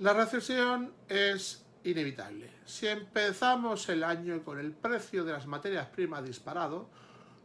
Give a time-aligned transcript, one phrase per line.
[0.00, 2.48] La recesión es inevitable.
[2.64, 6.88] Si empezamos el año con el precio de las materias primas disparado,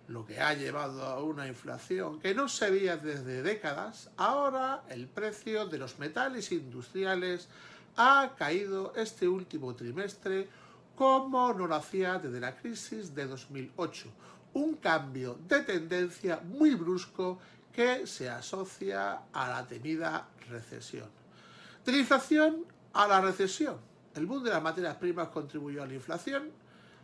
[0.08, 5.08] lo que ha llevado a una inflación que no se veía desde décadas, ahora el
[5.08, 7.48] precio de los metales industriales
[7.98, 10.48] ha caído este último trimestre
[10.96, 14.10] como no lo hacía desde la crisis de 2008.
[14.54, 17.40] Un cambio de tendencia muy brusco
[17.72, 21.23] que se asocia a la temida recesión.
[21.86, 23.78] Inflación a la recesión.
[24.16, 26.52] El boom de las materias primas contribuyó a la inflación.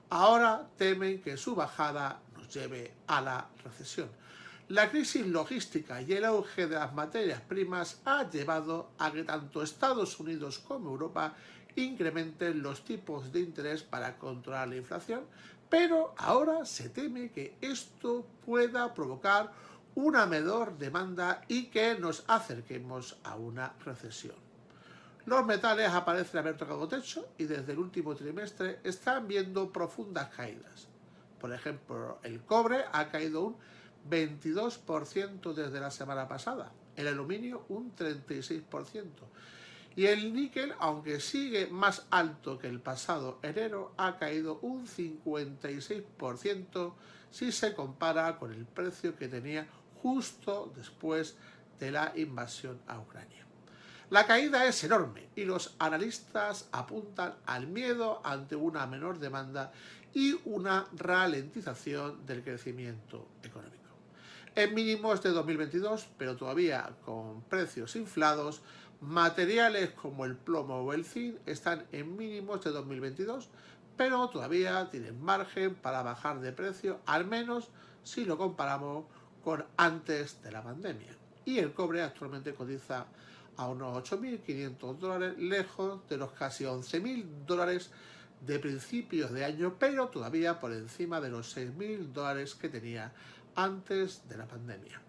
[0.10, 4.10] Ahora temen que su bajada nos lleve a la recesión.
[4.70, 9.64] La crisis logística y el auge de las materias primas ha llevado a que tanto
[9.64, 11.34] Estados Unidos como Europa
[11.76, 15.26] incrementen los tipos de interés para controlar la inflación,
[15.70, 19.52] pero ahora se teme que esto pueda provocar
[19.96, 24.49] una menor demanda y que nos acerquemos a una recesión.
[25.26, 30.88] Los metales aparecen haber tocado techo y desde el último trimestre están viendo profundas caídas.
[31.40, 33.58] Por ejemplo, el cobre ha caído un
[34.10, 39.06] 22% desde la semana pasada, el aluminio un 36%.
[39.96, 46.94] Y el níquel, aunque sigue más alto que el pasado enero, ha caído un 56%
[47.32, 49.68] si se compara con el precio que tenía
[50.02, 51.36] justo después
[51.80, 53.49] de la invasión a Ucrania.
[54.10, 59.72] La caída es enorme y los analistas apuntan al miedo ante una menor demanda
[60.16, 63.78] y una ralentización del crecimiento económico.
[64.56, 68.64] En mínimos de 2022, pero todavía con precios inflados,
[69.00, 73.48] materiales como el plomo o el zinc están en mínimos de 2022,
[73.96, 77.70] pero todavía tienen margen para bajar de precio, al menos
[78.04, 79.06] si lo comparamos
[79.44, 81.16] con antes de la pandemia.
[81.46, 83.06] Y el cobre actualmente cotiza
[83.60, 87.92] a unos 8.500 dólares, lejos de los casi 11.000 dólares
[88.48, 93.12] de principios de año, pero todavía por encima de los 6.000 dólares que tenía
[93.56, 95.02] antes de la pandemia.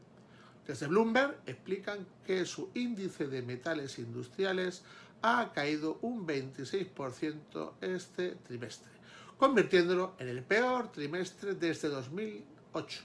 [0.67, 4.83] Desde Bloomberg explican que su índice de metales industriales
[5.23, 8.91] ha caído un 26% este trimestre,
[9.39, 13.01] convirtiéndolo en el peor trimestre desde 2008.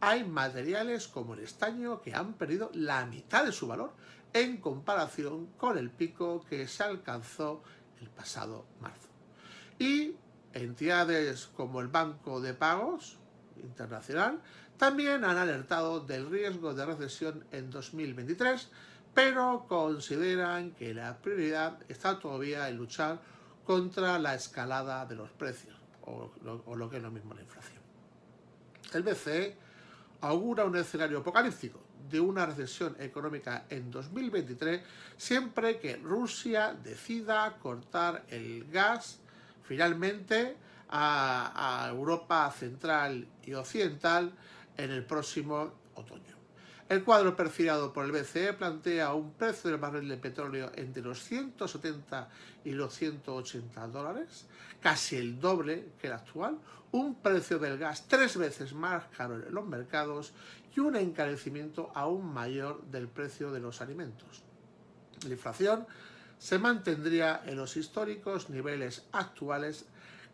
[0.00, 3.92] Hay materiales como el estaño que han perdido la mitad de su valor
[4.32, 7.62] en comparación con el pico que se alcanzó
[8.00, 9.08] el pasado marzo.
[9.78, 10.14] Y
[10.52, 13.18] entidades como el Banco de Pagos
[13.62, 14.40] Internacional
[14.76, 18.70] también han alertado del riesgo de recesión en 2023,
[19.12, 23.20] pero consideran que la prioridad está todavía en luchar
[23.64, 27.82] contra la escalada de los precios, o lo, que es lo mismo la inflación.
[28.94, 29.56] El BCE
[30.20, 34.80] augura un escenario apocalíptico de una recesión económica en 2023
[35.16, 39.18] siempre que Rusia decida cortar el gas
[39.64, 40.56] finalmente
[40.88, 44.32] a, Europa central y occidental
[44.76, 45.72] en el próximo.
[46.88, 51.22] El cuadro perfilado por el BCE plantea un precio del barril de petróleo entre los
[51.22, 52.30] 170
[52.64, 54.46] y los 180 dólares,
[54.80, 56.58] casi el doble que el actual,
[56.92, 60.32] un precio del gas tres veces más caro en los mercados
[60.74, 64.42] y un encarecimiento aún mayor del precio de los alimentos.
[65.24, 65.86] La inflación
[66.38, 69.84] se mantendría en los históricos niveles actuales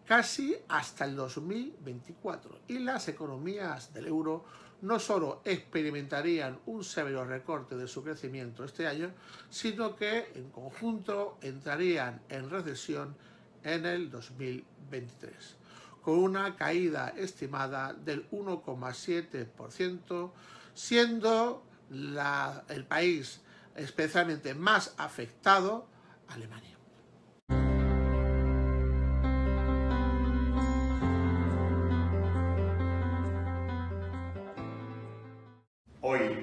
[0.07, 4.45] casi hasta el 2024 y las economías del euro
[4.83, 9.13] no solo experimentarían un severo recorte de su crecimiento este año,
[9.51, 13.17] sino que en conjunto entrarían en recesión
[13.63, 15.57] en el 2023,
[16.03, 20.33] con una caída estimada del 1,7%,
[20.75, 23.41] siendo el país
[23.77, 25.87] especialmente más afectado
[26.29, 26.74] Alemania.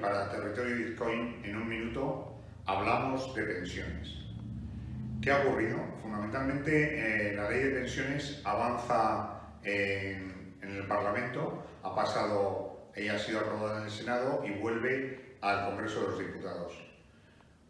[0.02, 2.34] Para Territorio Bitcoin, en un minuto,
[2.66, 4.08] hablamos de pensiones.
[5.22, 5.78] ¿Qué ha ocurrido?
[6.02, 13.40] Fundamentalmente, eh, la ley de pensiones avanza en, el Parlamento, ha pasado, ella ha sido
[13.40, 16.72] aprobada en el Senado y vuelve al Congreso de los Diputados.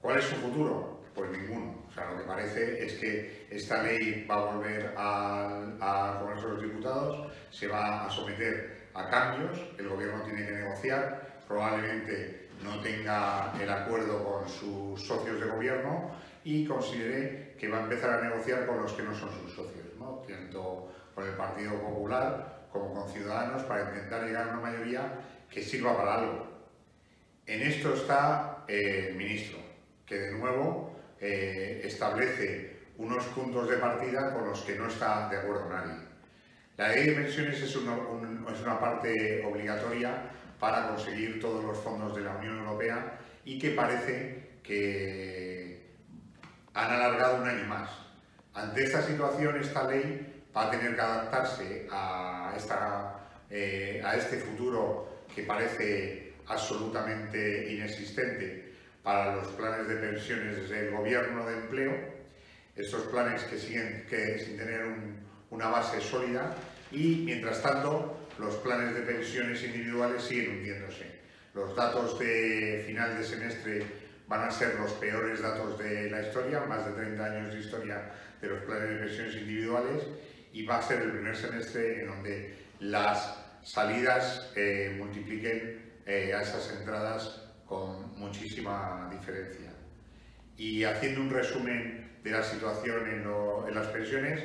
[0.00, 1.02] ¿Cuál es su futuro?
[1.14, 1.85] Pues ninguno.
[1.88, 6.49] O sea, lo que parece es que esta ley va a volver al, al Congreso
[6.49, 11.21] de los Diputados, se va a someter a cambios, el Gobierno tiene que negociar,
[11.52, 16.10] probablemente no tenga el acuerdo con sus socios de gobierno
[16.44, 19.87] y considere que va a empezar a negociar con los que no son sus socios,
[20.26, 25.12] tanto con el Partido Popular como con Ciudadanos, para intentar llegar a una mayoría
[25.50, 26.46] que sirva para algo.
[27.46, 29.58] En esto está eh, el ministro,
[30.06, 35.37] que de nuevo eh, establece unos puntos de partida con los que no está de
[35.37, 36.00] acuerdo nadie.
[36.78, 40.31] La ley de pensiones es es una parte obligatoria
[40.62, 45.91] para conseguir todos los fondos de la Unión Europea y que parece que
[46.73, 47.91] han alargado un año más.
[48.55, 53.19] Ante esta situación, esta ley va a tener que adaptarse a, esta,
[53.50, 58.73] eh, a este futuro que parece absolutamente inexistente
[59.03, 61.93] para los planes de pensiones desde el gobierno de empleo,
[62.76, 66.55] estos planes que siguen que, sin tener un, una base sólida
[66.93, 71.23] y, mientras tanto, los planes de pensiones individuales siguen hundiéndose.
[71.55, 73.82] Los datos de final de semestre
[74.26, 78.11] van a ser los peores datos de la historia, más de 30 años de historia
[78.40, 80.02] de los planes de pensiones individuales
[80.52, 86.43] y va a ser el primer semestre en donde las salidas eh, multipliquen eh, a
[86.43, 89.73] esas entradas con muchísima diferencia.
[90.56, 94.40] Y haciendo un resumen de la situación en, lo, en las pensiones,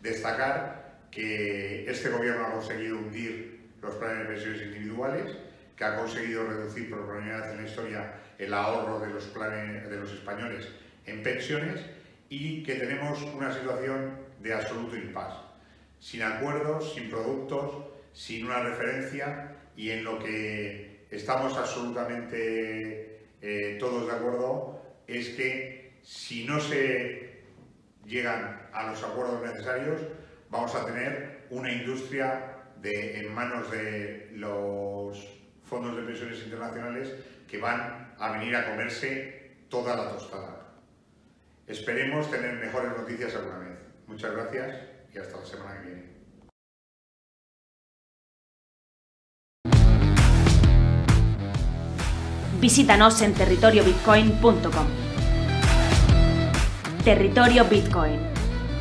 [0.00, 5.36] destacar que este gobierno ha conseguido hundir los planes de pensiones individuales,
[5.76, 9.88] que ha conseguido reducir por primera vez en la historia el ahorro de los, planes,
[9.88, 10.68] de los españoles
[11.06, 11.80] en pensiones
[12.28, 15.34] y que tenemos una situación de absoluto impas,
[16.00, 24.06] sin acuerdos, sin productos, sin una referencia y en lo que estamos absolutamente eh, todos
[24.06, 27.42] de acuerdo es que si no se
[28.06, 30.00] llegan a los acuerdos necesarios,
[30.52, 35.18] vamos a tener una industria en manos de los
[35.64, 37.12] fondos de pensiones internacionales
[37.48, 40.74] que van a venir a comerse toda la tostada.
[41.66, 43.78] Esperemos tener mejores noticias alguna vez.
[44.06, 44.76] Muchas gracias
[45.14, 46.12] y hasta la semana que viene.
[52.60, 54.86] Visítanos en territoriobitcoin.com.
[57.04, 58.41] Territorio Bitcoin.